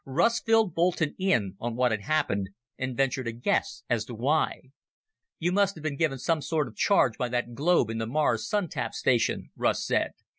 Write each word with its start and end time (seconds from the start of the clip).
Russ 0.03 0.39
filled 0.41 0.73
Boulton 0.73 1.13
in 1.19 1.55
on 1.59 1.75
what 1.75 1.91
had 1.91 2.01
happened 2.01 2.49
and 2.75 2.97
ventured 2.97 3.27
a 3.27 3.31
guess 3.31 3.83
as 3.87 4.03
to 4.05 4.15
why. 4.15 4.61
"You 5.37 5.51
must 5.51 5.75
have 5.75 5.83
been 5.83 5.95
given 5.95 6.17
some 6.17 6.41
sort 6.41 6.67
of 6.67 6.75
charge 6.75 7.19
by 7.19 7.29
that 7.29 7.53
globe 7.53 7.91
in 7.91 7.99
the 7.99 8.07
Mars 8.07 8.49
Sun 8.49 8.69
tap 8.69 8.95
station," 8.95 9.51
Russ 9.55 9.85
said. 9.85 10.13